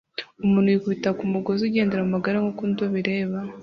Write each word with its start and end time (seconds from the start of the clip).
Umuntu 0.45 0.67
yikubita 0.73 1.09
kumusozi 1.17 1.61
ugendera 1.65 2.05
mumagare 2.05 2.37
nkuko 2.39 2.61
undi 2.65 2.81
abireba 2.87 3.37